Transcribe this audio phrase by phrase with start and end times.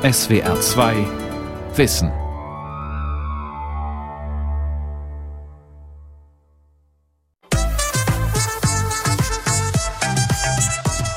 [0.00, 1.06] SWR 2
[1.74, 2.12] Wissen.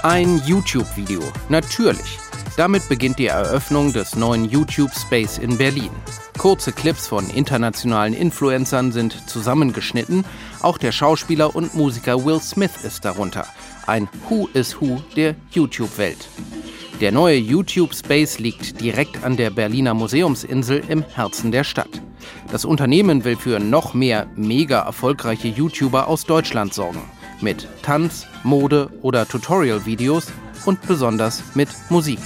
[0.02, 2.18] Ein YouTube-Video, natürlich.
[2.58, 5.92] Damit beginnt die Eröffnung des neuen YouTube Space in Berlin.
[6.40, 10.26] Kurze Clips von internationalen Influencern sind zusammengeschnitten.
[10.64, 13.46] Auch der Schauspieler und Musiker Will Smith ist darunter.
[13.86, 16.28] Ein Who is Who der YouTube-Welt.
[17.02, 21.90] Der neue YouTube Space liegt direkt an der Berliner Museumsinsel im Herzen der Stadt.
[22.52, 27.02] Das Unternehmen will für noch mehr mega erfolgreiche YouTuber aus Deutschland sorgen.
[27.42, 30.32] Mit Tanz, Mode oder Tutorial-Videos
[30.68, 32.20] und besonders mit Musik.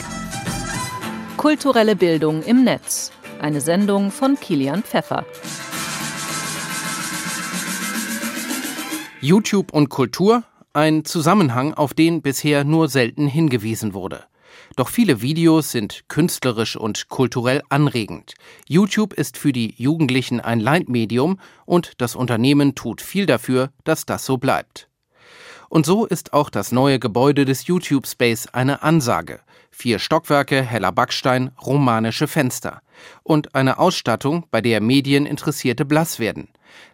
[1.37, 3.13] Kulturelle Bildung im Netz.
[3.39, 5.25] Eine Sendung von Kilian Pfeffer.
[9.21, 14.25] YouTube und Kultur, ein Zusammenhang, auf den bisher nur selten hingewiesen wurde.
[14.75, 18.33] Doch viele Videos sind künstlerisch und kulturell anregend.
[18.67, 24.25] YouTube ist für die Jugendlichen ein Leitmedium und das Unternehmen tut viel dafür, dass das
[24.25, 24.89] so bleibt.
[25.69, 29.41] Und so ist auch das neue Gebäude des YouTube Space eine Ansage.
[29.71, 32.81] Vier Stockwerke, heller Backstein, romanische Fenster.
[33.23, 36.47] Und eine Ausstattung, bei der Medieninteressierte blass werden.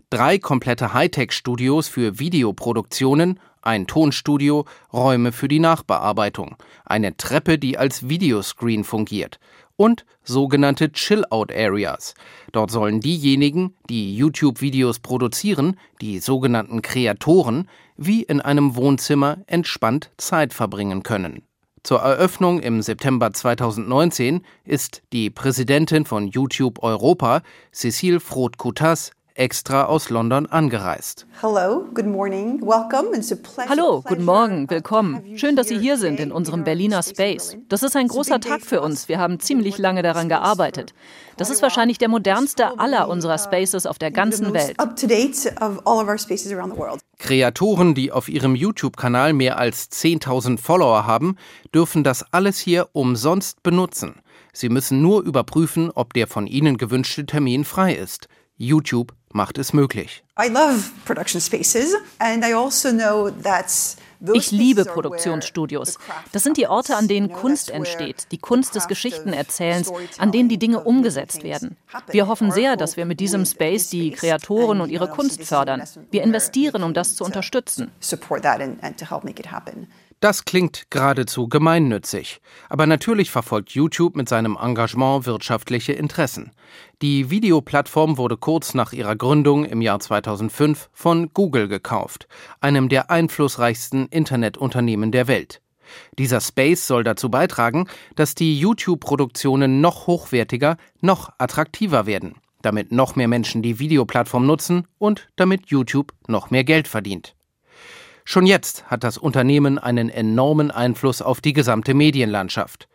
[0.09, 8.09] Drei komplette Hightech-Studios für Videoproduktionen ein Tonstudio, Räume für die Nachbearbeitung, eine Treppe, die als
[8.09, 9.40] Videoscreen fungiert
[9.76, 12.14] und sogenannte Chill-Out-Areas.
[12.52, 20.53] Dort sollen diejenigen, die YouTube-Videos produzieren, die sogenannten Kreatoren, wie in einem Wohnzimmer entspannt Zeit
[20.53, 21.44] verbringen können.
[21.84, 27.42] Zur Eröffnung im September 2019 ist die Präsidentin von YouTube Europa,
[27.73, 31.26] Cécile Froth-Coutas, extra aus London angereist.
[33.70, 35.38] Hallo, guten Morgen, willkommen.
[35.38, 37.58] Schön, dass Sie hier sind in unserem Berliner Space.
[37.70, 39.08] Das ist ein großer Tag für uns.
[39.08, 40.94] Wir haben ziemlich lange daran gearbeitet.
[41.38, 44.78] Das ist wahrscheinlich der modernste aller unserer Spaces auf der ganzen Welt.
[47.18, 51.38] Kreatoren, die auf ihrem YouTube-Kanal mehr als 10.000 Follower haben,
[51.74, 54.22] dürfen das alles hier umsonst benutzen.
[54.53, 58.28] Sie müssen nur überprüfen, ob der von ihnen gewünschte Termin frei ist.
[58.58, 60.24] YouTube macht es möglich.
[64.24, 65.97] Also ich liebe Produktionsstudios.
[66.31, 70.59] Das sind die Orte, an denen Kunst entsteht, die Kunst des Geschichtenerzählens, an denen die
[70.59, 71.75] Dinge umgesetzt werden.
[72.09, 75.84] Wir hoffen sehr, dass wir mit diesem Space die Kreatoren und ihre Kunst fördern.
[76.12, 77.91] Wir investieren, um das zu unterstützen.
[80.22, 82.42] Das klingt geradezu gemeinnützig.
[82.70, 86.52] Aber natürlich verfolgt YouTube mit seinem Engagement wirtschaftliche Interessen.
[87.02, 92.28] Die Videoplattform wurde kurz nach ihrer Gründung im Jahr 2005 von Google gekauft,
[92.59, 95.59] einem der einflussreichsten Internetunternehmen der Welt.
[96.20, 103.16] Dieser Space soll dazu beitragen, dass die YouTube-Produktionen noch hochwertiger, noch attraktiver werden, damit noch
[103.16, 107.34] mehr Menschen die Videoplattform nutzen und damit YouTube noch mehr Geld verdient.
[108.31, 112.88] Schon jetzt hat das Unternehmen einen enormen Einfluss auf die gesamte Medienlandschaft.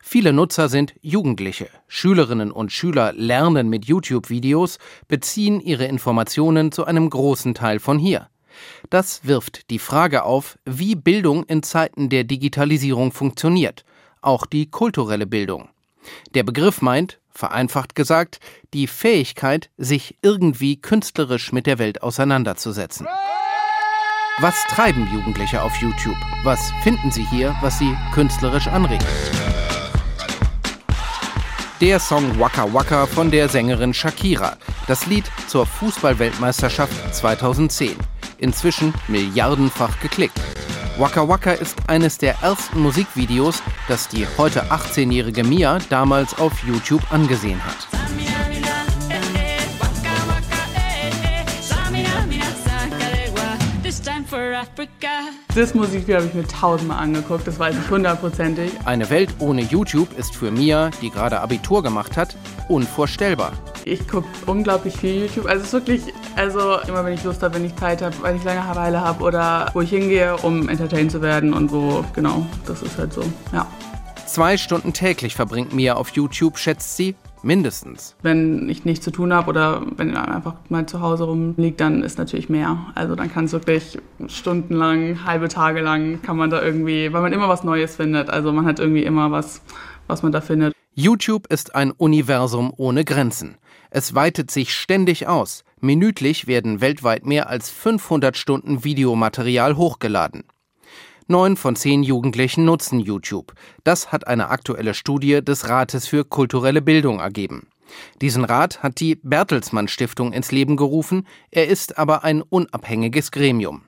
[0.00, 1.68] Viele Nutzer sind Jugendliche.
[1.88, 4.78] Schülerinnen und Schüler lernen mit YouTube-Videos,
[5.08, 8.28] beziehen ihre Informationen zu einem großen Teil von hier.
[8.88, 13.84] Das wirft die Frage auf, wie Bildung in Zeiten der Digitalisierung funktioniert,
[14.20, 15.70] auch die kulturelle Bildung.
[16.36, 18.38] Der Begriff meint, vereinfacht gesagt,
[18.72, 23.08] die Fähigkeit, sich irgendwie künstlerisch mit der Welt auseinanderzusetzen.
[24.40, 26.16] Was treiben Jugendliche auf YouTube?
[26.42, 29.06] Was finden sie hier, was sie künstlerisch anregt?
[31.80, 34.56] Der Song Waka Waka von der Sängerin Shakira.
[34.88, 37.96] Das Lied zur Fußballweltmeisterschaft 2010.
[38.38, 40.40] Inzwischen milliardenfach geklickt.
[40.98, 47.02] Waka Waka ist eines der ersten Musikvideos, das die heute 18-jährige Mia damals auf YouTube
[47.12, 47.86] angesehen hat.
[55.54, 58.72] Das Musikvideo habe ich mir tausendmal angeguckt, das weiß ich hundertprozentig.
[58.84, 62.36] Eine Welt ohne YouTube ist für Mia, die gerade Abitur gemacht hat,
[62.68, 63.52] unvorstellbar.
[63.84, 65.46] Ich gucke unglaublich viel YouTube.
[65.46, 66.02] Also es ist wirklich,
[66.36, 69.70] also immer wenn ich Lust habe, wenn ich Zeit habe, weil ich Langeweile habe oder
[69.74, 73.22] wo ich hingehe, um entertained zu werden und wo, genau, das ist halt so,
[73.52, 73.66] ja.
[74.26, 78.16] Zwei Stunden täglich verbringt Mia auf YouTube, schätzt sie, mindestens.
[78.22, 82.02] Wenn ich nichts zu tun habe oder wenn er einfach mal zu Hause rumliegt, dann
[82.02, 82.86] ist natürlich mehr.
[82.94, 87.32] Also dann kann es wirklich stundenlang, halbe Tage lang, kann man da irgendwie, weil man
[87.32, 88.30] immer was Neues findet.
[88.30, 89.62] Also man hat irgendwie immer was,
[90.06, 90.74] was man da findet.
[90.94, 93.56] YouTube ist ein Universum ohne Grenzen.
[93.90, 95.64] Es weitet sich ständig aus.
[95.80, 100.44] Minütlich werden weltweit mehr als 500 Stunden Videomaterial hochgeladen.
[101.26, 103.54] Neun von zehn Jugendlichen nutzen YouTube.
[103.82, 107.68] Das hat eine aktuelle Studie des Rates für kulturelle Bildung ergeben.
[108.20, 113.84] Diesen Rat hat die Bertelsmann Stiftung ins Leben gerufen, er ist aber ein unabhängiges Gremium.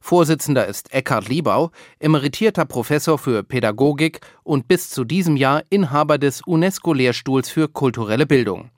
[0.00, 6.40] Vorsitzender ist Eckhard Liebau, emeritierter Professor für Pädagogik und bis zu diesem Jahr Inhaber des
[6.46, 8.70] UNESCO-Lehrstuhls für kulturelle Bildung.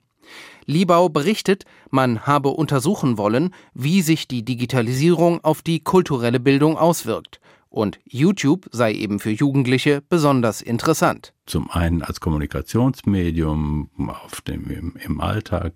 [0.65, 7.39] Liebau berichtet, man habe untersuchen wollen, wie sich die Digitalisierung auf die kulturelle Bildung auswirkt.
[7.73, 11.33] Und YouTube sei eben für Jugendliche besonders interessant.
[11.47, 15.73] Zum einen als Kommunikationsmedium auf dem, im, im Alltag,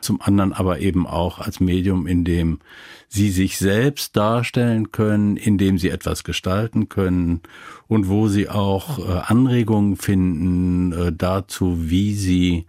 [0.00, 2.60] zum anderen aber eben auch als Medium, in dem
[3.08, 7.42] sie sich selbst darstellen können, in dem sie etwas gestalten können
[7.88, 12.64] und wo sie auch äh, Anregungen finden äh, dazu, wie sie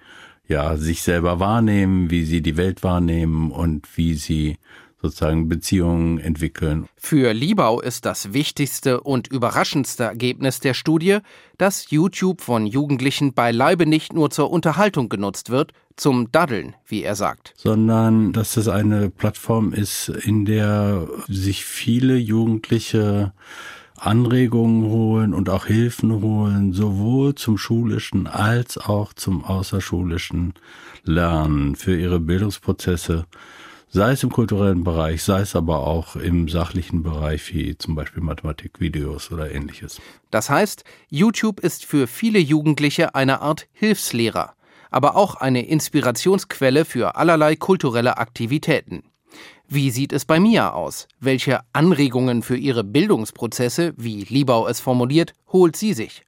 [0.49, 4.57] ja sich selber wahrnehmen, wie sie die Welt wahrnehmen und wie sie
[5.05, 6.87] sozusagen Beziehungen entwickeln.
[6.97, 11.19] Für Liebau ist das wichtigste und überraschendste Ergebnis der Studie,
[11.57, 17.15] dass YouTube von Jugendlichen beileibe nicht nur zur Unterhaltung genutzt wird, zum Daddeln, wie er
[17.15, 17.53] sagt.
[17.55, 23.33] Sondern dass es eine Plattform ist, in der sich viele Jugendliche
[23.97, 30.53] Anregungen holen und auch Hilfen holen, sowohl zum schulischen als auch zum außerschulischen
[31.03, 33.25] Lernen für ihre Bildungsprozesse
[33.95, 38.21] sei es im kulturellen Bereich, sei es aber auch im sachlichen Bereich wie zum Beispiel
[38.21, 40.01] Mathematikvideos oder ähnliches.
[40.31, 44.55] Das heißt, YouTube ist für viele Jugendliche eine Art Hilfslehrer,
[44.91, 49.03] aber auch eine Inspirationsquelle für allerlei kulturelle Aktivitäten.
[49.69, 51.07] Wie sieht es bei Mia aus?
[51.21, 56.25] Welche Anregungen für ihre Bildungsprozesse, wie Liebau es formuliert, holt sie sich?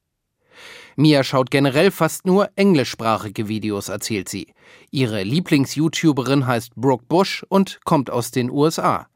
[0.99, 4.47] Mia schaut generell fast nur englischsprachige Videos, erzählt sie.
[4.89, 9.07] Ihre Lieblings-YouTuberin heißt Brooke Bush und kommt aus den USA.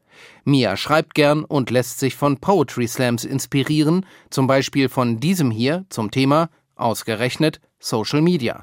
[0.44, 5.84] Mia schreibt gern und lässt sich von Poetry Slams inspirieren, zum Beispiel von diesem hier
[5.88, 8.62] zum Thema, ausgerechnet, Social Media.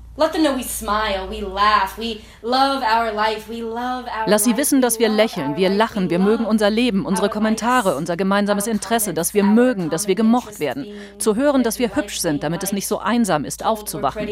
[4.25, 8.15] Lass sie wissen, dass wir lächeln, wir lachen, wir mögen unser Leben, unsere Kommentare, unser
[8.15, 10.87] gemeinsames Interesse, dass wir mögen, dass wir gemocht werden.
[11.17, 14.27] Zu hören, dass wir hübsch sind, damit es nicht so einsam ist, aufzuwachen.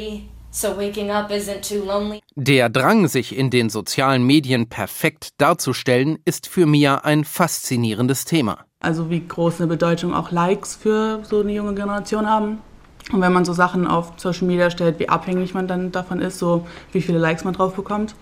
[2.35, 8.65] Der Drang, sich in den sozialen Medien perfekt darzustellen, ist für Mia ein faszinierendes Thema.
[8.79, 12.61] Also wie groß eine Bedeutung auch Likes für so eine junge Generation haben.
[13.13, 16.39] Und wenn man so Sachen auf Social Media stellt, wie abhängig man dann davon ist,
[16.39, 18.15] so wie viele Likes man drauf bekommt,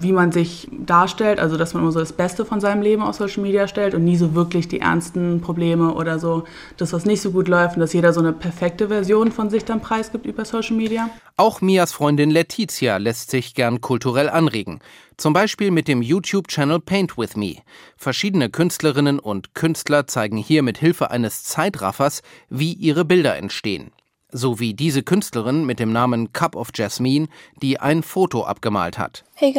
[0.00, 3.14] wie man sich darstellt, also dass man immer so das Beste von seinem Leben auf
[3.14, 6.42] Social Media stellt und nie so wirklich die ernsten Probleme oder so,
[6.76, 9.64] das, was nicht so gut läuft und dass jeder so eine perfekte Version von sich
[9.64, 11.08] dann preisgibt über Social Media.
[11.36, 14.80] Auch Mias Freundin Letizia lässt sich gern kulturell anregen.
[15.18, 17.58] Zum Beispiel mit dem YouTube-Channel Paint With Me.
[17.96, 23.92] Verschiedene Künstlerinnen und Künstler zeigen hier mit Hilfe eines Zeitraffers, wie ihre Bilder entstehen
[24.32, 27.28] so wie diese Künstlerin mit dem Namen Cup of Jasmine,
[27.60, 29.24] die ein Foto abgemalt hat.
[29.34, 29.52] Hey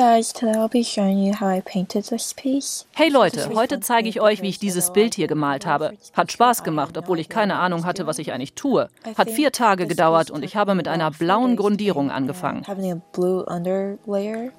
[3.10, 5.94] Leute, heute zeige ich euch, wie ich dieses Bild hier gemalt habe.
[6.14, 8.90] Hat Spaß gemacht, obwohl ich keine Ahnung hatte, was ich eigentlich tue.
[9.18, 12.64] Hat vier Tage gedauert und ich habe mit einer blauen Grundierung angefangen.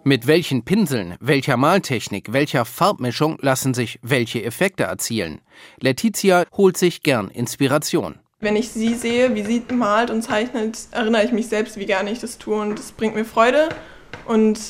[0.04, 5.40] Mit welchen Pinseln, welcher Maltechnik, welcher Farbmischung lassen sich welche Effekte erzielen?
[5.80, 8.18] Letizia holt sich gern Inspiration.
[8.44, 12.10] Wenn ich sie sehe, wie sie malt und zeichnet, erinnere ich mich selbst, wie gerne
[12.12, 13.70] ich das tue und das bringt mir Freude
[14.26, 14.60] und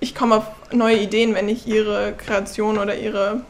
[0.00, 3.46] ich komme auf neue Ideen, wenn ich ihre Kreation oder ihre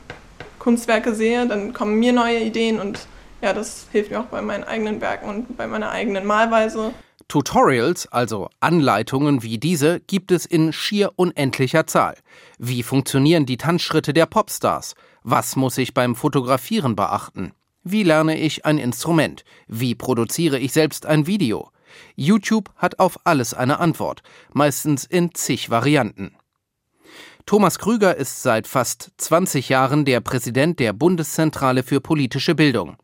[0.60, 3.00] Kunstwerke sehe, dann kommen mir neue Ideen und
[3.42, 6.94] ja, das hilft mir auch bei meinen eigenen Werken und bei meiner eigenen Malweise.
[7.26, 12.14] Tutorials, also Anleitungen wie diese, gibt es in schier unendlicher Zahl.
[12.60, 14.94] Wie funktionieren die Tanzschritte der Popstars?
[15.24, 17.54] Was muss ich beim Fotografieren beachten?
[17.84, 19.44] Wie lerne ich ein Instrument?
[19.66, 21.70] Wie produziere ich selbst ein Video?
[22.14, 24.22] YouTube hat auf alles eine Antwort,
[24.52, 26.36] meistens in zig Varianten.
[27.44, 32.96] Thomas Krüger ist seit fast 20 Jahren der Präsident der Bundeszentrale für politische Bildung.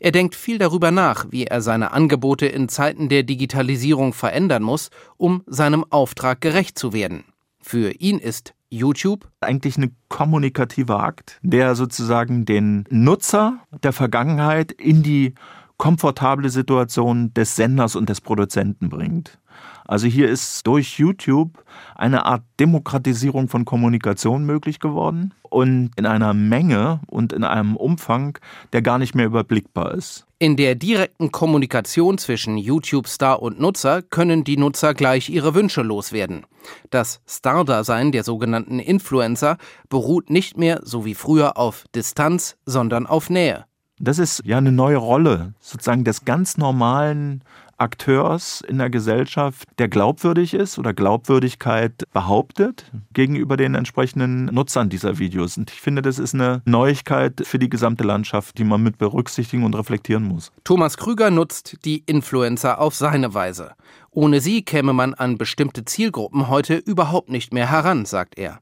[0.00, 4.90] Er denkt viel darüber nach, wie er seine Angebote in Zeiten der Digitalisierung verändern muss,
[5.16, 7.24] um seinem Auftrag gerecht zu werden.
[7.62, 9.28] Für ihn ist YouTube?
[9.40, 15.34] Eigentlich ein kommunikativer Akt, der sozusagen den Nutzer der Vergangenheit in die
[15.80, 19.38] komfortable Situation des Senders und des Produzenten bringt.
[19.86, 21.64] Also hier ist durch YouTube
[21.96, 28.38] eine Art Demokratisierung von Kommunikation möglich geworden und in einer Menge und in einem Umfang,
[28.74, 30.26] der gar nicht mehr überblickbar ist.
[30.38, 36.44] In der direkten Kommunikation zwischen YouTube-Star und Nutzer können die Nutzer gleich ihre Wünsche loswerden.
[36.90, 39.56] Das Star-Dasein der sogenannten Influencer
[39.88, 43.64] beruht nicht mehr so wie früher auf Distanz, sondern auf Nähe.
[44.02, 47.44] Das ist ja eine neue Rolle, sozusagen des ganz normalen
[47.76, 55.18] Akteurs in der Gesellschaft, der glaubwürdig ist oder Glaubwürdigkeit behauptet gegenüber den entsprechenden Nutzern dieser
[55.18, 55.58] Videos.
[55.58, 59.64] Und ich finde, das ist eine Neuigkeit für die gesamte Landschaft, die man mit berücksichtigen
[59.64, 60.50] und reflektieren muss.
[60.64, 63.72] Thomas Krüger nutzt die Influencer auf seine Weise.
[64.10, 68.60] Ohne sie käme man an bestimmte Zielgruppen heute überhaupt nicht mehr heran, sagt er.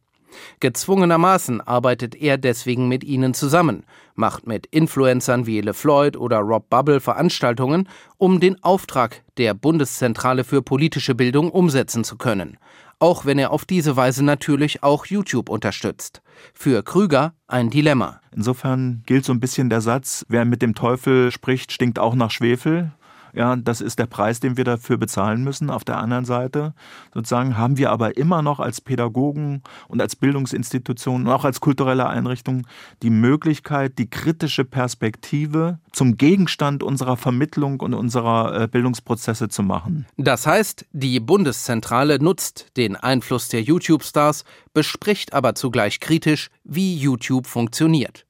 [0.61, 7.00] Gezwungenermaßen arbeitet er deswegen mit ihnen zusammen, macht mit Influencern wie LeFloid oder Rob Bubble
[7.00, 12.58] Veranstaltungen, um den Auftrag der Bundeszentrale für politische Bildung umsetzen zu können.
[13.00, 16.20] Auch wenn er auf diese Weise natürlich auch YouTube unterstützt.
[16.52, 18.20] Für Krüger ein Dilemma.
[18.35, 22.32] Insofern gilt so ein bisschen der Satz, wer mit dem Teufel spricht, stinkt auch nach
[22.32, 22.92] Schwefel.
[23.35, 25.70] Ja, das ist der Preis, den wir dafür bezahlen müssen.
[25.70, 26.75] Auf der anderen Seite
[27.14, 32.06] sozusagen haben wir aber immer noch als Pädagogen und als Bildungsinstitutionen und auch als kulturelle
[32.06, 32.66] Einrichtung
[33.02, 40.06] die Möglichkeit, die kritische Perspektive zum Gegenstand unserer Vermittlung und unserer äh, Bildungsprozesse zu machen.
[40.16, 47.47] Das heißt, die Bundeszentrale nutzt den Einfluss der YouTube-Stars, bespricht aber zugleich kritisch, wie YouTube
[47.47, 48.26] funktioniert.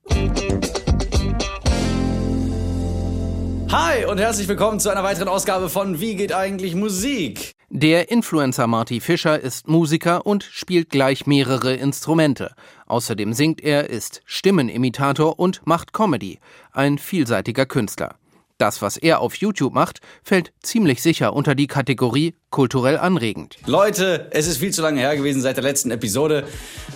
[3.71, 7.53] Hi und herzlich willkommen zu einer weiteren Ausgabe von Wie geht eigentlich Musik?
[7.69, 12.55] Der Influencer Marty Fischer ist Musiker und spielt gleich mehrere Instrumente.
[12.87, 16.39] Außerdem singt er, ist Stimmenimitator und macht Comedy.
[16.73, 18.15] Ein vielseitiger Künstler.
[18.57, 23.57] Das, was er auf YouTube macht, fällt ziemlich sicher unter die Kategorie kulturell anregend.
[23.67, 26.49] Leute, es ist viel zu lange her gewesen seit der letzten Episode.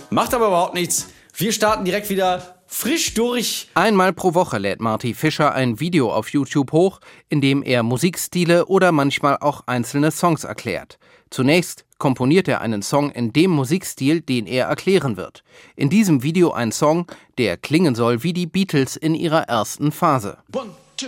[0.09, 1.07] Macht aber überhaupt nichts.
[1.35, 3.67] Wir starten direkt wieder frisch durch.
[3.73, 8.67] Einmal pro Woche lädt Marty Fischer ein Video auf YouTube hoch, in dem er Musikstile
[8.67, 10.99] oder manchmal auch einzelne Songs erklärt.
[11.31, 15.43] Zunächst komponiert er einen Song in dem Musikstil, den er erklären wird.
[15.75, 17.07] In diesem Video ein Song,
[17.39, 20.37] der klingen soll wie die Beatles in ihrer ersten Phase.
[20.53, 21.07] One, two.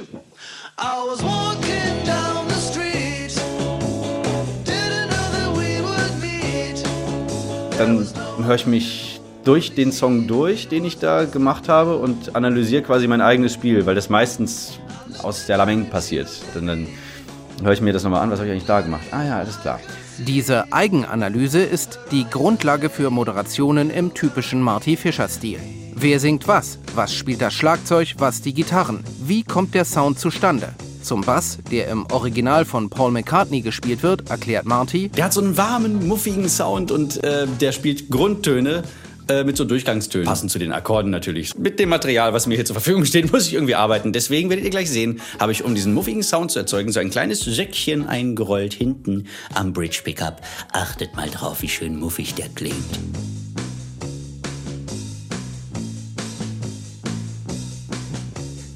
[7.77, 8.07] Dann
[8.43, 9.04] höre ich mich
[9.45, 13.85] durch den Song durch, den ich da gemacht habe und analysiere quasi mein eigenes Spiel,
[13.85, 14.79] weil das meistens
[15.21, 16.27] aus der Lameng passiert.
[16.55, 16.87] Und dann
[17.63, 19.03] höre ich mir das nochmal an, was habe ich eigentlich da gemacht?
[19.11, 19.79] Ah ja, alles klar.
[20.17, 25.59] Diese Eigenanalyse ist die Grundlage für Moderationen im typischen Marty Fischer-Stil.
[25.93, 26.79] Wer singt was?
[26.95, 28.15] Was spielt das Schlagzeug?
[28.17, 29.03] Was die Gitarren?
[29.25, 30.69] Wie kommt der Sound zustande?
[31.01, 35.09] Zum Bass, der im Original von Paul McCartney gespielt wird, erklärt Marty.
[35.09, 38.83] Der hat so einen warmen, muffigen Sound und äh, der spielt Grundtöne
[39.27, 40.27] äh, mit so Durchgangstönen.
[40.27, 41.57] Passend zu den Akkorden natürlich.
[41.57, 44.13] Mit dem Material, was mir hier zur Verfügung steht, muss ich irgendwie arbeiten.
[44.13, 47.09] Deswegen werdet ihr gleich sehen, habe ich, um diesen muffigen Sound zu erzeugen, so ein
[47.09, 50.41] kleines Säckchen eingerollt hinten am Bridge Pickup.
[50.71, 52.75] Achtet mal drauf, wie schön muffig der klingt.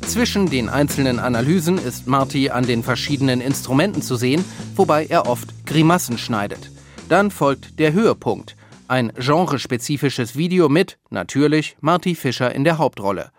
[0.10, 4.44] Zwischen den einzelnen Analysen ist Marty an den verschiedenen Instrumenten zu sehen,
[4.76, 6.72] wobei er oft Grimassen schneidet.
[7.10, 8.56] Dann folgt der Höhepunkt,
[8.90, 13.32] ein genrespezifisches Video mit, natürlich, Marty Fischer in der Hauptrolle.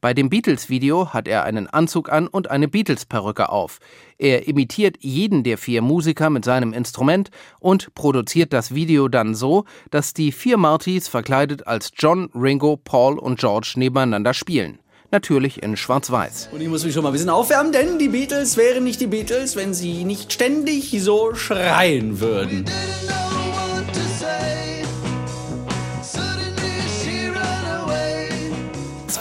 [0.00, 3.78] Bei dem Beatles-Video hat er einen Anzug an und eine Beatles-Perücke auf.
[4.18, 9.64] Er imitiert jeden der vier Musiker mit seinem Instrument und produziert das Video dann so,
[9.90, 14.78] dass die vier Martys verkleidet als John, Ringo, Paul und George nebeneinander spielen.
[15.10, 16.50] Natürlich in Schwarz-Weiß.
[16.52, 19.06] Und ich muss mich schon mal ein bisschen aufwärmen, denn die Beatles wären nicht die
[19.06, 22.64] Beatles, wenn sie nicht ständig so schreien würden.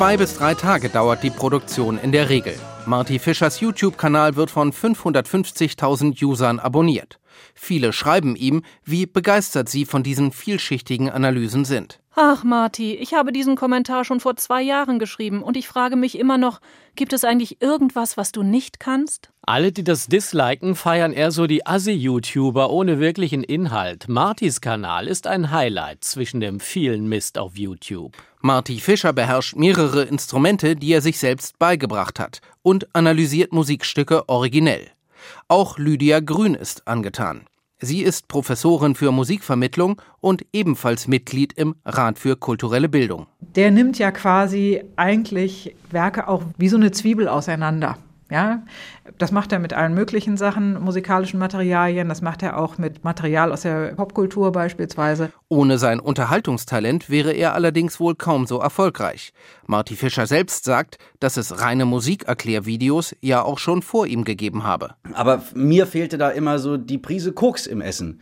[0.02, 2.56] Zwei bis drei Tage dauert die Produktion in der Regel.
[2.88, 7.20] Marty Fischers YouTube-Kanal wird von 550.000 Usern abonniert.
[7.54, 12.00] Viele schreiben ihm, wie begeistert sie von diesen vielschichtigen Analysen sind.
[12.16, 16.18] Ach, Marty, ich habe diesen Kommentar schon vor zwei Jahren geschrieben und ich frage mich
[16.18, 16.62] immer noch,
[16.96, 19.30] gibt es eigentlich irgendwas, was du nicht kannst?
[19.44, 24.10] Alle, die das disliken, feiern eher so die Assi-YouTuber ohne wirklichen Inhalt.
[24.10, 28.14] Martys Kanal ist ein Highlight zwischen dem vielen Mist auf YouTube.
[28.44, 34.88] Marty Fischer beherrscht mehrere Instrumente, die er sich selbst beigebracht hat und analysiert Musikstücke originell.
[35.48, 37.46] Auch Lydia Grün ist angetan.
[37.80, 43.26] Sie ist Professorin für Musikvermittlung und ebenfalls Mitglied im Rat für kulturelle Bildung.
[43.40, 47.98] Der nimmt ja quasi eigentlich Werke auch wie so eine Zwiebel auseinander.
[48.32, 48.64] Ja,
[49.18, 52.08] das macht er mit allen möglichen Sachen, musikalischen Materialien.
[52.08, 55.34] Das macht er auch mit Material aus der Popkultur beispielsweise.
[55.50, 59.34] Ohne sein Unterhaltungstalent wäre er allerdings wohl kaum so erfolgreich.
[59.68, 64.96] Marty Fischer selbst sagt, dass es reine Musikerklärvideos ja auch schon vor ihm gegeben habe.
[65.12, 68.22] Aber mir fehlte da immer so die Prise Koks im Essen.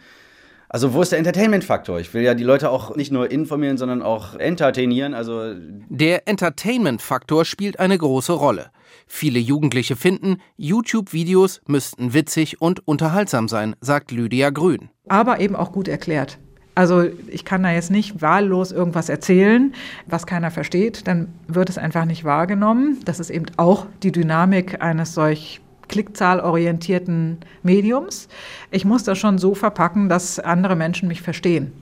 [0.72, 2.00] Also wo ist der Entertainment-Faktor?
[2.00, 5.16] Ich will ja die Leute auch nicht nur informieren, sondern auch entertainieren.
[5.16, 5.56] Also
[5.90, 8.70] der Entertainment-Faktor spielt eine große Rolle.
[9.08, 14.90] Viele Jugendliche finden, YouTube-Videos müssten witzig und unterhaltsam sein, sagt Lydia Grün.
[15.08, 16.38] Aber eben auch gut erklärt.
[16.76, 19.74] Also ich kann da jetzt nicht wahllos irgendwas erzählen,
[20.06, 23.00] was keiner versteht, dann wird es einfach nicht wahrgenommen.
[23.06, 28.30] Das ist eben auch die Dynamik eines solch klickzahlorientierten Mediums.
[28.72, 31.74] Ich muss das schon so verpacken, dass andere Menschen mich verstehen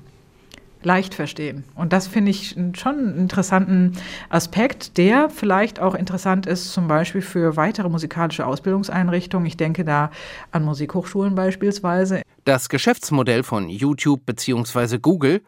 [0.83, 1.63] leicht verstehen.
[1.75, 3.93] Und das finde ich schon einen interessanten
[4.29, 9.45] Aspekt, der vielleicht auch interessant ist, zum Beispiel für weitere musikalische Ausbildungseinrichtungen.
[9.45, 10.11] Ich denke da
[10.51, 12.21] an Musikhochschulen beispielsweise.
[12.45, 14.97] Das Geschäftsmodell von YouTube bzw.
[14.99, 15.41] Google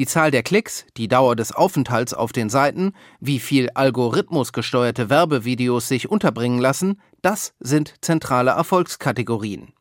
[0.00, 5.88] die Zahl der Klicks, die Dauer des Aufenthalts auf den Seiten, wie viel algorithmusgesteuerte Werbevideos
[5.88, 9.74] sich unterbringen lassen, das sind zentrale Erfolgskategorien.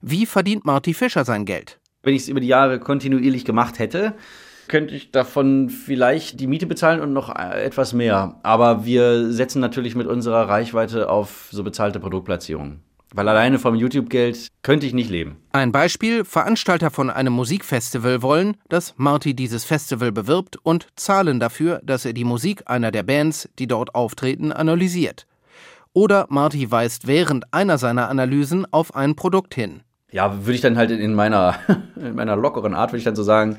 [0.00, 1.80] Wie verdient Marty Fischer sein Geld?
[2.04, 4.14] Wenn ich es über die Jahre kontinuierlich gemacht hätte,
[4.68, 8.38] könnte ich davon vielleicht die Miete bezahlen und noch etwas mehr.
[8.44, 12.80] Aber wir setzen natürlich mit unserer Reichweite auf so bezahlte Produktplatzierungen.
[13.16, 15.36] Weil alleine vom YouTube-Geld könnte ich nicht leben.
[15.52, 21.80] Ein Beispiel: Veranstalter von einem Musikfestival wollen, dass Marty dieses Festival bewirbt und zahlen dafür,
[21.84, 25.28] dass er die Musik einer der Bands, die dort auftreten, analysiert.
[25.92, 29.82] Oder Marty weist während einer seiner Analysen auf ein Produkt hin.
[30.10, 31.54] Ja, würde ich dann halt in meiner,
[31.96, 33.58] in meiner lockeren Art, würde ich dann so sagen,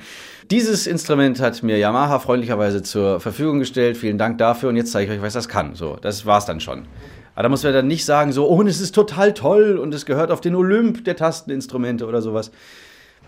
[0.52, 3.96] dieses Instrument hat mir Yamaha freundlicherweise zur Verfügung gestellt.
[3.96, 5.76] Vielen Dank dafür und jetzt zeige ich euch, was das kann.
[5.76, 6.88] So, das war's dann schon.
[7.36, 9.94] Aber da muss man dann nicht sagen, so, oh, und es ist total toll und
[9.94, 12.52] es gehört auf den Olymp der Tasteninstrumente oder sowas.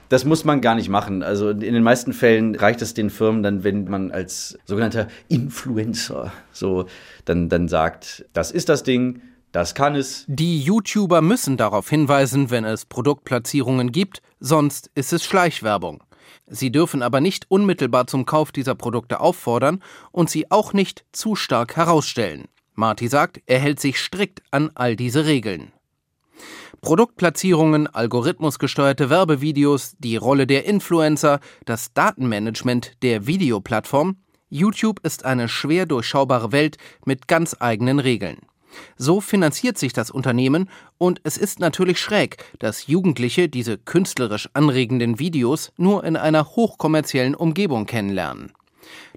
[0.10, 1.22] Das muss man gar nicht machen.
[1.22, 6.32] Also in den meisten Fällen reicht es den Firmen dann, wenn man als sogenannter Influencer
[6.54, 6.86] so
[7.26, 9.22] dann, dann sagt, das ist das Ding,
[9.52, 10.24] das kann es.
[10.28, 16.04] Die YouTuber müssen darauf hinweisen, wenn es Produktplatzierungen gibt, sonst ist es Schleichwerbung.
[16.50, 21.36] Sie dürfen aber nicht unmittelbar zum Kauf dieser Produkte auffordern und sie auch nicht zu
[21.36, 22.46] stark herausstellen.
[22.78, 25.74] Marty sagt, er hält sich strikt an all diese Regeln.
[26.82, 34.18] Produktplatzierungen, algorithmusgesteuerte Werbevideos, die Rolle der Influencer, das Datenmanagement der Videoplattform.
[34.50, 38.38] YouTube ist eine schwer durchschaubare Welt mit ganz eigenen Regeln.
[38.96, 45.18] So finanziert sich das Unternehmen und es ist natürlich schräg, dass Jugendliche diese künstlerisch anregenden
[45.18, 48.54] Videos nur in einer hochkommerziellen Umgebung kennenlernen.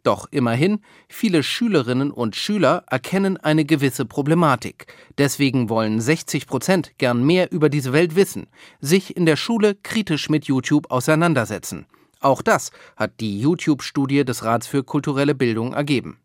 [0.02, 4.86] Doch immerhin, viele Schülerinnen und Schüler erkennen eine gewisse Problematik.
[5.18, 8.46] Deswegen wollen 60 Prozent gern mehr über diese Welt wissen,
[8.80, 11.86] sich in der Schule kritisch mit YouTube auseinandersetzen.
[12.20, 16.18] Auch das hat die YouTube-Studie des Rats für kulturelle Bildung ergeben.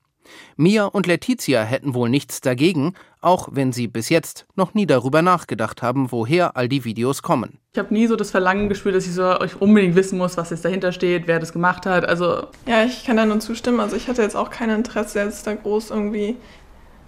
[0.57, 5.21] Mia und Letizia hätten wohl nichts dagegen, auch wenn sie bis jetzt noch nie darüber
[5.21, 7.59] nachgedacht haben, woher all die Videos kommen.
[7.73, 10.49] Ich habe nie so das Verlangen gespürt, dass ich so euch unbedingt wissen muss, was
[10.49, 12.05] jetzt dahinter steht, wer das gemacht hat.
[12.05, 13.79] Also ja, ich kann da nur zustimmen.
[13.79, 16.37] Also ich hatte jetzt auch kein Interesse, jetzt da groß irgendwie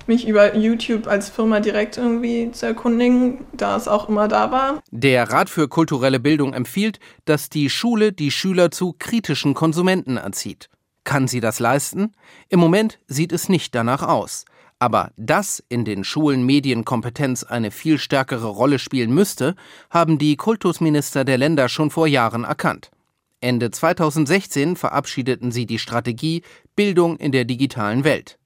[0.07, 4.81] mich über YouTube als Firma direkt irgendwie zu erkundigen, da es auch immer da war.
[4.91, 10.69] Der Rat für kulturelle Bildung empfiehlt, dass die Schule die Schüler zu kritischen Konsumenten erzieht.
[11.07, 12.11] Kann sie das leisten?
[12.49, 14.43] Im Moment sieht es nicht danach aus.
[14.77, 19.55] Aber dass in den Schulen Medienkompetenz eine viel stärkere Rolle spielen müsste,
[19.89, 22.91] haben die Kultusminister der Länder schon vor Jahren erkannt.
[23.39, 26.41] Ende 2016 verabschiedeten sie die Strategie
[26.75, 28.37] Bildung in der digitalen Welt.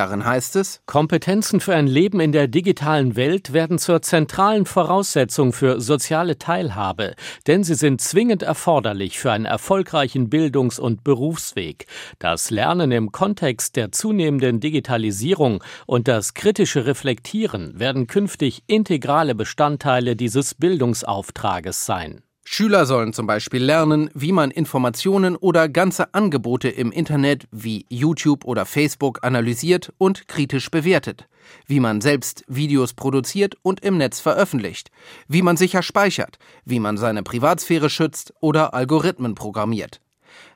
[0.00, 5.52] Darin heißt es, Kompetenzen für ein Leben in der digitalen Welt werden zur zentralen Voraussetzung
[5.52, 7.14] für soziale Teilhabe,
[7.46, 11.84] denn sie sind zwingend erforderlich für einen erfolgreichen Bildungs- und Berufsweg.
[12.18, 20.16] Das Lernen im Kontext der zunehmenden Digitalisierung und das kritische Reflektieren werden künftig integrale Bestandteile
[20.16, 22.22] dieses Bildungsauftrages sein.
[22.52, 28.44] Schüler sollen zum Beispiel lernen, wie man Informationen oder ganze Angebote im Internet wie YouTube
[28.44, 31.28] oder Facebook analysiert und kritisch bewertet,
[31.68, 34.90] wie man selbst Videos produziert und im Netz veröffentlicht,
[35.28, 40.00] wie man sicher speichert, wie man seine Privatsphäre schützt oder Algorithmen programmiert.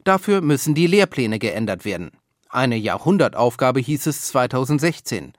[0.02, 2.10] Dafür müssen die Lehrpläne geändert werden.
[2.48, 5.32] Eine Jahrhundertaufgabe hieß es 2016.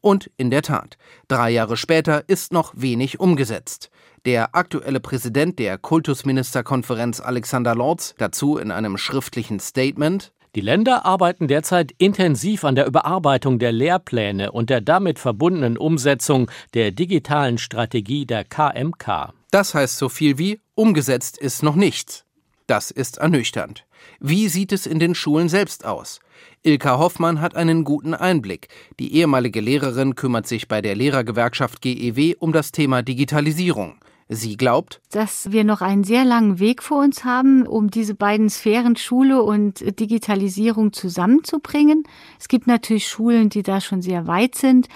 [0.00, 3.90] Und in der Tat, drei Jahre später ist noch wenig umgesetzt.
[4.26, 11.46] Der aktuelle Präsident der Kultusministerkonferenz Alexander Lorz dazu in einem schriftlichen Statement die Länder arbeiten
[11.46, 18.26] derzeit intensiv an der Überarbeitung der Lehrpläne und der damit verbundenen Umsetzung der digitalen Strategie
[18.26, 19.32] der KMK.
[19.52, 22.24] Das heißt so viel wie umgesetzt ist noch nichts.
[22.66, 23.86] Das ist ernüchternd.
[24.18, 26.18] Wie sieht es in den Schulen selbst aus?
[26.62, 28.68] Ilka Hoffmann hat einen guten Einblick.
[28.98, 34.00] Die ehemalige Lehrerin kümmert sich bei der Lehrergewerkschaft GEW um das Thema Digitalisierung.
[34.32, 38.48] Sie glaubt, dass wir noch einen sehr langen Weg vor uns haben, um diese beiden
[38.48, 42.04] Sphären Schule und Digitalisierung zusammenzubringen.
[42.38, 44.86] Es gibt natürlich Schulen, die da schon sehr weit sind,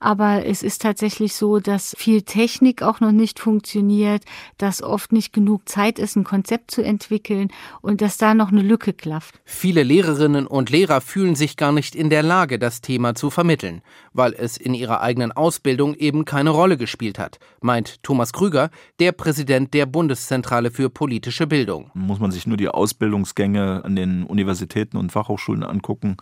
[0.00, 4.24] aber es ist tatsächlich so, dass viel Technik auch noch nicht funktioniert,
[4.56, 7.48] dass oft nicht genug Zeit ist, ein Konzept zu entwickeln
[7.82, 9.38] und dass da noch eine Lücke klafft.
[9.44, 13.82] Viele Lehrerinnen und Lehrer fühlen sich gar nicht in der Lage, das Thema zu vermitteln,
[14.14, 19.12] weil es in ihrer eigenen Ausbildung eben keine Rolle gespielt hat, meint Thomas Krüger, der
[19.12, 21.90] Präsident der Bundeszentrale für politische Bildung.
[21.94, 26.16] Muss man sich nur die Ausbildungsgänge an den Universitäten und Fachhochschulen angucken.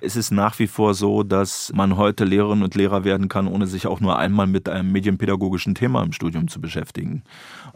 [0.00, 3.66] Es ist nach wie vor so, dass man heute Lehrerinnen und Lehrer werden kann, ohne
[3.66, 7.22] sich auch nur einmal mit einem medienpädagogischen Thema im Studium zu beschäftigen.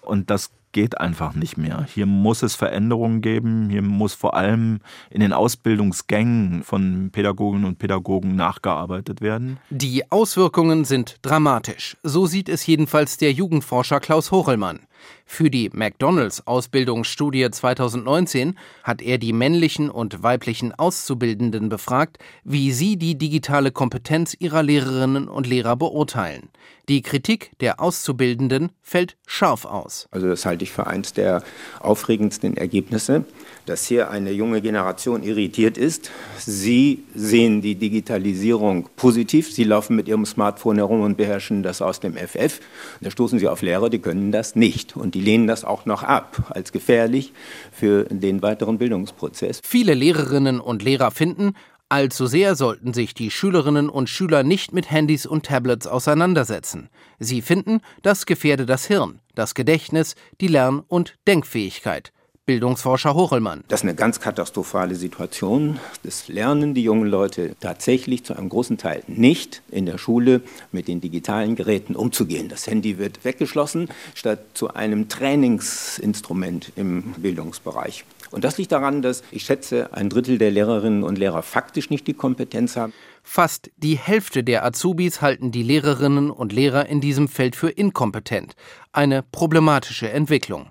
[0.02, 1.86] Und das geht einfach nicht mehr.
[1.92, 3.68] Hier muss es Veränderungen geben.
[3.70, 9.58] Hier muss vor allem in den Ausbildungsgängen von Pädagoginnen und Pädagogen nachgearbeitet werden.
[9.70, 11.96] Die Auswirkungen sind dramatisch.
[12.02, 14.80] So sieht es jedenfalls der Jugendforscher Klaus Hochelmann.
[15.26, 22.96] Für die McDonalds Ausbildungsstudie 2019 hat er die männlichen und weiblichen Auszubildenden befragt, wie sie
[22.96, 26.48] die digitale Kompetenz ihrer Lehrerinnen und Lehrer beurteilen.
[26.88, 30.08] Die Kritik der Auszubildenden fällt scharf aus.
[30.10, 31.42] Also das halte ich für eines der
[31.80, 33.24] aufregendsten Ergebnisse,
[33.66, 36.10] dass hier eine junge Generation irritiert ist.
[36.38, 39.52] Sie sehen die Digitalisierung positiv.
[39.52, 42.60] Sie laufen mit ihrem Smartphone herum und beherrschen das aus dem FF.
[43.02, 44.87] Da stoßen sie auf Lehrer, die können das nicht.
[44.96, 47.32] Und die lehnen das auch noch ab als gefährlich
[47.72, 49.60] für den weiteren Bildungsprozess.
[49.64, 51.54] Viele Lehrerinnen und Lehrer finden,
[51.90, 56.90] Allzu sehr sollten sich die Schülerinnen und Schüler nicht mit Handys und Tablets auseinandersetzen.
[57.18, 62.12] Sie finden, das gefährde das Hirn, das Gedächtnis, die Lern- und Denkfähigkeit.
[62.48, 63.62] Bildungsforscher Hochelmann.
[63.68, 65.78] Das ist eine ganz katastrophale Situation.
[66.02, 70.40] Das lernen die jungen Leute tatsächlich zu einem großen Teil nicht in der Schule
[70.72, 72.48] mit den digitalen Geräten umzugehen.
[72.48, 78.06] Das Handy wird weggeschlossen, statt zu einem Trainingsinstrument im Bildungsbereich.
[78.30, 82.06] Und das liegt daran, dass ich schätze, ein Drittel der Lehrerinnen und Lehrer faktisch nicht
[82.06, 82.94] die Kompetenz haben.
[83.22, 88.54] Fast die Hälfte der Azubis halten die Lehrerinnen und Lehrer in diesem Feld für inkompetent.
[88.90, 90.70] Eine problematische Entwicklung.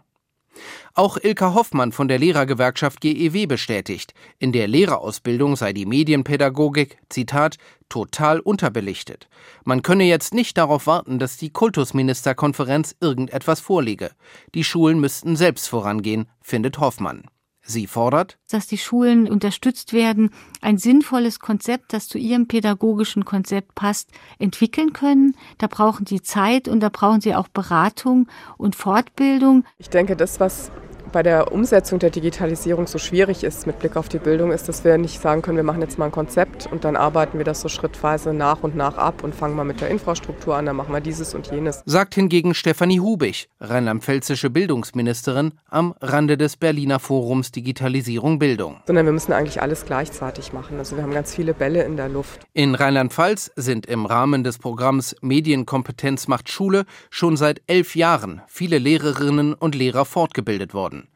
[0.97, 7.57] Auch Ilka Hoffmann von der Lehrergewerkschaft GEW bestätigt, in der Lehrerausbildung sei die Medienpädagogik, Zitat,
[7.87, 9.29] total unterbelichtet.
[9.63, 14.09] Man könne jetzt nicht darauf warten, dass die Kultusministerkonferenz irgendetwas vorlege.
[14.55, 17.25] Die Schulen müssten selbst vorangehen, findet Hoffmann.
[17.69, 23.75] Sie fordert, dass die Schulen unterstützt werden, ein sinnvolles Konzept, das zu ihrem pädagogischen Konzept
[23.75, 25.35] passt, entwickeln können.
[25.57, 29.65] Da brauchen sie Zeit und da brauchen sie auch Beratung und Fortbildung.
[29.79, 30.71] Ich denke, das, was
[31.11, 34.83] bei der Umsetzung der Digitalisierung so schwierig ist mit Blick auf die Bildung, ist, dass
[34.83, 37.61] wir nicht sagen können, wir machen jetzt mal ein Konzept und dann arbeiten wir das
[37.61, 40.93] so schrittweise nach und nach ab und fangen mal mit der Infrastruktur an, dann machen
[40.93, 41.81] wir dieses und jenes.
[41.85, 48.77] Sagt hingegen Stefanie Hubig, rheinland-pfälzische Bildungsministerin, am Rande des Berliner Forums Digitalisierung Bildung.
[48.85, 50.77] Sondern wir müssen eigentlich alles gleichzeitig machen.
[50.77, 52.45] Also wir haben ganz viele Bälle in der Luft.
[52.53, 58.77] In Rheinland-Pfalz sind im Rahmen des Programms Medienkompetenz macht Schule schon seit elf Jahren viele
[58.77, 61.06] Lehrerinnen und Lehrer fortgebildet worden.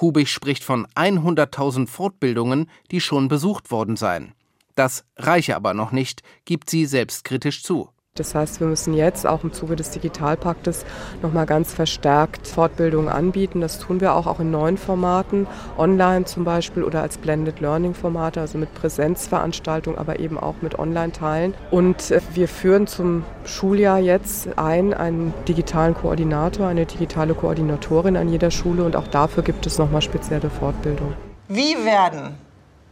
[0.00, 4.34] Hubig spricht von 100.000 Fortbildungen, die schon besucht worden seien.
[4.74, 7.90] Das reiche aber noch nicht, gibt sie selbstkritisch zu.
[8.18, 10.84] Das heißt, wir müssen jetzt auch im Zuge des Digitalpaktes
[11.22, 13.60] nochmal ganz verstärkt Fortbildungen anbieten.
[13.60, 17.94] Das tun wir auch, auch in neuen Formaten, online zum Beispiel oder als Blended Learning
[17.94, 21.54] Formate, also mit Präsenzveranstaltungen, aber eben auch mit Online-Teilen.
[21.70, 28.28] Und äh, wir führen zum Schuljahr jetzt ein, einen digitalen Koordinator, eine digitale Koordinatorin an
[28.28, 31.14] jeder Schule und auch dafür gibt es nochmal spezielle Fortbildung.
[31.48, 32.34] Wie werden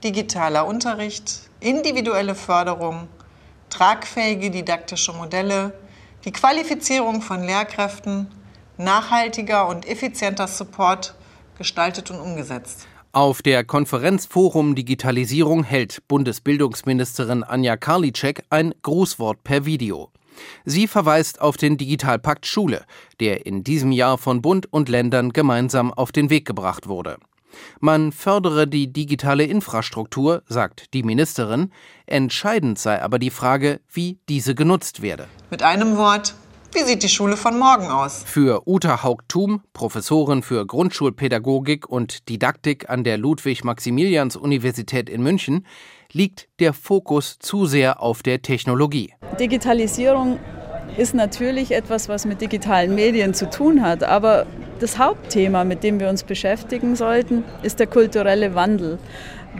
[0.02, 3.08] digitaler Unterricht, individuelle Förderung,
[3.76, 5.74] tragfähige didaktische Modelle,
[6.24, 8.28] die Qualifizierung von Lehrkräften,
[8.78, 11.14] nachhaltiger und effizienter Support
[11.58, 12.86] gestaltet und umgesetzt.
[13.12, 20.10] Auf der Konferenz Forum Digitalisierung hält Bundesbildungsministerin Anja Karliczek ein Grußwort per Video.
[20.64, 22.84] Sie verweist auf den Digitalpakt Schule,
[23.20, 27.18] der in diesem Jahr von Bund und Ländern gemeinsam auf den Weg gebracht wurde.
[27.80, 31.72] Man fördere die digitale Infrastruktur, sagt die Ministerin,
[32.06, 35.26] entscheidend sei aber die Frage, wie diese genutzt werde.
[35.50, 36.34] Mit einem Wort,
[36.72, 38.22] wie sieht die Schule von morgen aus?
[38.26, 45.66] Für Uta Haugtum, Professorin für Grundschulpädagogik und Didaktik an der Ludwig-Maximilians-Universität in München,
[46.12, 49.14] liegt der Fokus zu sehr auf der Technologie.
[49.40, 50.38] Digitalisierung
[50.96, 54.46] ist natürlich etwas, was mit digitalen Medien zu tun hat, aber
[54.80, 58.98] das Hauptthema, mit dem wir uns beschäftigen sollten, ist der kulturelle Wandel.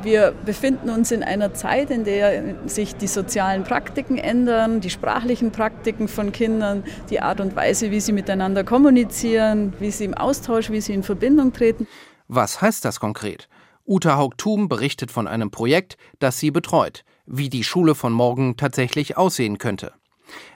[0.02, 5.52] Wir befinden uns in einer Zeit, in der sich die sozialen Praktiken ändern, die sprachlichen
[5.52, 10.70] Praktiken von Kindern, die Art und Weise, wie sie miteinander kommunizieren, wie sie im Austausch,
[10.70, 11.86] wie sie in Verbindung treten.
[12.28, 13.48] Was heißt das konkret?
[13.86, 19.16] Uta Haugtum berichtet von einem Projekt, das sie betreut, wie die Schule von morgen tatsächlich
[19.16, 19.92] aussehen könnte.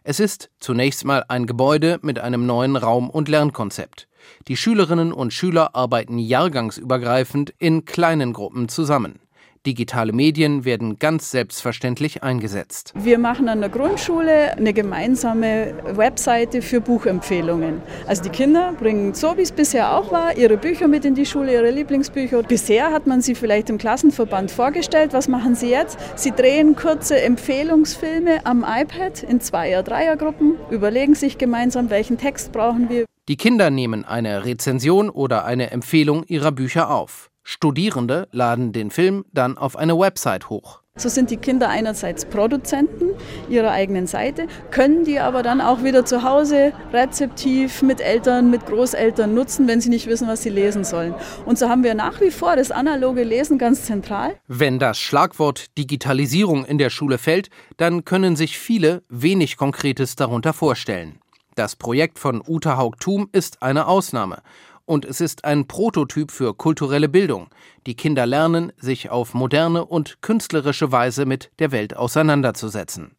[0.02, 4.08] Es ist zunächst mal ein Gebäude mit einem neuen Raum- und Lernkonzept.
[4.48, 9.20] Die Schülerinnen und Schüler arbeiten jahrgangsübergreifend in kleinen Gruppen zusammen.
[9.66, 12.94] Digitale Medien werden ganz selbstverständlich eingesetzt.
[12.96, 17.82] Wir machen an der Grundschule eine gemeinsame Webseite für Buchempfehlungen.
[18.06, 21.26] Also die Kinder bringen, so wie es bisher auch war, ihre Bücher mit in die
[21.26, 22.42] Schule, ihre Lieblingsbücher.
[22.42, 25.12] Bisher hat man sie vielleicht im Klassenverband vorgestellt.
[25.12, 25.98] Was machen sie jetzt?
[26.16, 32.88] Sie drehen kurze Empfehlungsfilme am iPad in Zweier-, Dreiergruppen, überlegen sich gemeinsam, welchen Text brauchen
[32.88, 33.04] wir.
[33.28, 37.29] Die Kinder nehmen eine Rezension oder eine Empfehlung ihrer Bücher auf.
[37.42, 40.80] Studierende laden den Film dann auf eine Website hoch.
[40.96, 43.10] So sind die Kinder einerseits Produzenten
[43.48, 48.66] ihrer eigenen Seite, können die aber dann auch wieder zu Hause rezeptiv mit Eltern, mit
[48.66, 51.14] Großeltern nutzen, wenn sie nicht wissen, was sie lesen sollen.
[51.46, 54.34] Und so haben wir nach wie vor das analoge Lesen ganz zentral.
[54.46, 57.48] Wenn das Schlagwort Digitalisierung in der Schule fällt,
[57.78, 61.20] dann können sich viele wenig Konkretes darunter vorstellen.
[61.54, 64.42] Das Projekt von Uta Haugtum ist eine Ausnahme
[64.90, 67.48] und es ist ein Prototyp für kulturelle Bildung.
[67.86, 73.14] Die Kinder lernen, sich auf moderne und künstlerische Weise mit der Welt auseinanderzusetzen.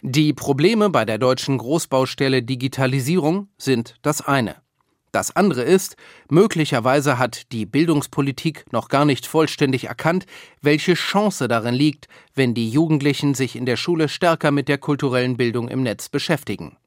[0.00, 4.56] Die Probleme bei der deutschen Großbaustelle Digitalisierung sind das eine.
[5.12, 5.96] Das andere ist,
[6.30, 10.24] möglicherweise hat die Bildungspolitik noch gar nicht vollständig erkannt,
[10.62, 15.36] welche Chance darin liegt, wenn die Jugendlichen sich in der Schule stärker mit der kulturellen
[15.36, 16.78] Bildung im Netz beschäftigen.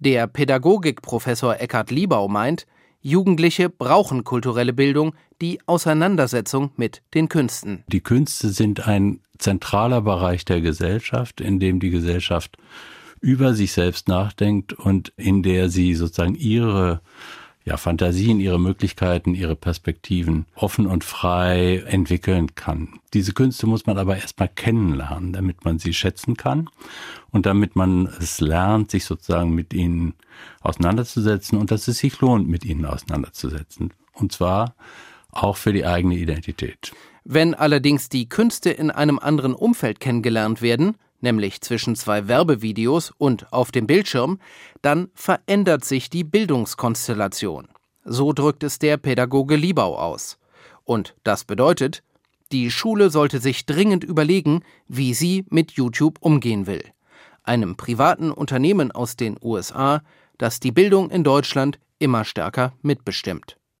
[0.00, 2.66] Der Pädagogikprofessor Eckhard Liebau meint,
[3.06, 7.84] Jugendliche brauchen kulturelle Bildung, die Auseinandersetzung mit den Künsten.
[7.86, 12.56] Die Künste sind ein zentraler Bereich der Gesellschaft, in dem die Gesellschaft
[13.20, 17.00] über sich selbst nachdenkt und in der sie sozusagen ihre
[17.66, 23.00] ja, Fantasien, ihre Möglichkeiten, ihre Perspektiven offen und frei entwickeln kann.
[23.12, 26.70] Diese Künste muss man aber erstmal kennenlernen, damit man sie schätzen kann
[27.32, 30.14] und damit man es lernt, sich sozusagen mit ihnen
[30.60, 33.92] auseinanderzusetzen und dass es sich lohnt, mit ihnen auseinanderzusetzen.
[34.12, 34.76] Und zwar
[35.32, 36.92] auch für die eigene Identität.
[37.24, 43.52] Wenn allerdings die Künste in einem anderen Umfeld kennengelernt werden, nämlich zwischen zwei Werbevideos und
[43.52, 44.38] auf dem Bildschirm,
[44.82, 47.68] dann verändert sich die Bildungskonstellation.
[48.04, 50.38] So drückt es der Pädagoge Liebau aus.
[50.84, 52.02] Und das bedeutet,
[52.52, 56.84] die Schule sollte sich dringend überlegen, wie sie mit YouTube umgehen will.
[57.42, 60.02] Einem privaten Unternehmen aus den USA,
[60.38, 63.56] das die Bildung in Deutschland immer stärker mitbestimmt.